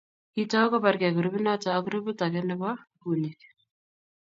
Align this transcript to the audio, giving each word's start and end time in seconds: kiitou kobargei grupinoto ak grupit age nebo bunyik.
kiitou 0.33 0.67
kobargei 0.71 1.15
grupinoto 1.19 1.67
ak 1.71 1.85
grupit 1.87 2.19
age 2.25 2.41
nebo 2.45 2.69
bunyik. 2.99 3.39